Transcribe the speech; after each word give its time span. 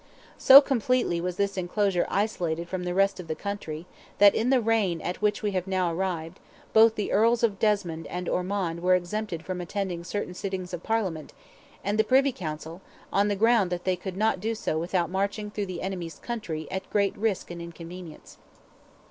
So 0.39 0.61
completely 0.61 1.21
was 1.21 1.35
this 1.37 1.57
enclosure 1.57 2.07
isolated 2.09 2.67
from 2.67 2.85
the 2.85 2.93
rest 2.95 3.19
of 3.19 3.27
the 3.27 3.35
country 3.35 3.85
that, 4.17 4.33
in 4.33 4.49
the 4.49 4.59
reign 4.59 4.99
at 4.99 5.21
which 5.21 5.43
we 5.43 5.51
have 5.51 5.67
now 5.67 5.93
arrived, 5.93 6.39
both 6.73 6.95
the 6.95 7.11
Earls 7.11 7.43
of 7.43 7.59
Desmond 7.59 8.07
and 8.07 8.27
Ormond 8.27 8.79
were 8.79 8.95
exempted 8.95 9.45
from 9.45 9.61
attending 9.61 10.03
certain 10.03 10.33
sittings 10.33 10.73
of 10.73 10.81
Parliament, 10.81 11.33
and 11.83 11.99
the 11.99 12.03
Privy 12.03 12.31
Council, 12.31 12.81
on 13.13 13.27
the 13.27 13.35
ground 13.35 13.69
that 13.71 13.83
they 13.83 13.95
could 13.95 14.17
not 14.17 14.39
do 14.39 14.55
so 14.55 14.79
without 14.79 15.11
marching 15.11 15.51
through 15.51 15.67
the 15.67 15.83
enemy's 15.83 16.17
country 16.17 16.67
at 16.71 16.89
great 16.89 17.15
risk 17.15 17.51
and 17.51 17.61
inconvenience. 17.61 18.39